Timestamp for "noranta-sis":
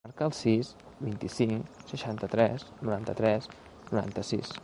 3.93-4.59